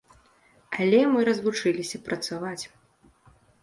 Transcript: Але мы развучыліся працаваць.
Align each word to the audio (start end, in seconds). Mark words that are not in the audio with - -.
Але 0.79 1.03
мы 1.17 1.27
развучыліся 1.31 1.97
працаваць. 2.11 2.61